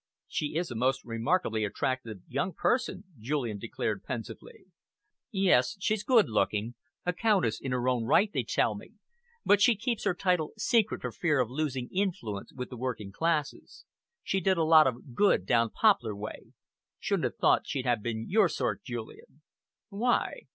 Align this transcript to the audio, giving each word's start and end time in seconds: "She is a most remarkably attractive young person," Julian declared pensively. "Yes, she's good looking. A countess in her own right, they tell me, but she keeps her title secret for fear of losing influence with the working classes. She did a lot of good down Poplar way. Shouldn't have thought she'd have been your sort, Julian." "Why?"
"She 0.27 0.55
is 0.55 0.71
a 0.71 0.75
most 0.75 1.05
remarkably 1.05 1.63
attractive 1.63 2.21
young 2.27 2.53
person," 2.53 3.03
Julian 3.19 3.59
declared 3.59 4.03
pensively. 4.03 4.65
"Yes, 5.29 5.77
she's 5.79 6.01
good 6.03 6.27
looking. 6.27 6.73
A 7.05 7.13
countess 7.13 7.61
in 7.61 7.71
her 7.71 7.87
own 7.87 8.05
right, 8.05 8.31
they 8.33 8.41
tell 8.41 8.73
me, 8.73 8.93
but 9.45 9.61
she 9.61 9.75
keeps 9.75 10.03
her 10.05 10.15
title 10.15 10.53
secret 10.57 11.01
for 11.01 11.11
fear 11.11 11.39
of 11.39 11.51
losing 11.51 11.87
influence 11.93 12.51
with 12.51 12.71
the 12.71 12.77
working 12.77 13.11
classes. 13.11 13.85
She 14.23 14.39
did 14.41 14.57
a 14.57 14.63
lot 14.63 14.87
of 14.87 15.13
good 15.13 15.45
down 15.45 15.69
Poplar 15.69 16.15
way. 16.15 16.53
Shouldn't 16.97 17.25
have 17.25 17.35
thought 17.37 17.67
she'd 17.67 17.85
have 17.85 18.01
been 18.01 18.27
your 18.27 18.49
sort, 18.49 18.81
Julian." 18.83 19.43
"Why?" 19.89 20.47